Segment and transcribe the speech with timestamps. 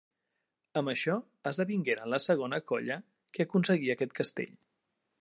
[0.81, 1.17] Amb això,
[1.51, 2.99] esdevingueren la segona colla
[3.37, 4.61] que aconseguia aquest castell.